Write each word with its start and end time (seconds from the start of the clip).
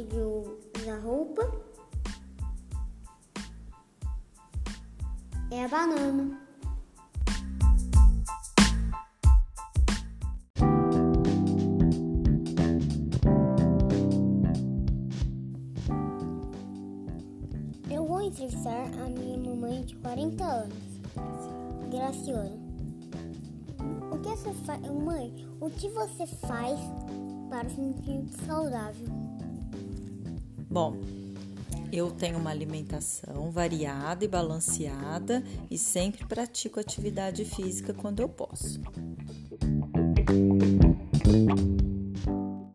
de 0.00 0.16
usar 0.16 0.98
roupa 1.00 1.42
é 5.50 5.64
a 5.64 5.68
banana. 5.68 6.40
Eu 17.90 18.06
vou 18.06 18.22
entrevistar 18.22 18.70
a 18.72 19.10
minha 19.10 19.36
mamãe 19.36 19.82
de 19.82 19.94
40 19.96 20.42
anos, 20.42 20.74
Graciana. 21.90 22.62
O 24.10 24.18
que 24.20 24.30
você 24.30 24.54
faz, 24.54 24.80
mãe? 24.90 25.46
O 25.60 25.68
que 25.68 25.88
você 25.88 26.26
faz 26.26 26.80
para 27.50 27.68
se 27.68 27.76
sentir 27.76 28.24
saudável? 28.46 29.32
Bom, 30.72 30.96
eu 31.92 32.10
tenho 32.10 32.38
uma 32.38 32.48
alimentação 32.48 33.50
variada 33.50 34.24
e 34.24 34.28
balanceada 34.28 35.44
e 35.70 35.76
sempre 35.76 36.24
pratico 36.24 36.80
atividade 36.80 37.44
física 37.44 37.92
quando 37.92 38.20
eu 38.20 38.28
posso. 38.30 38.80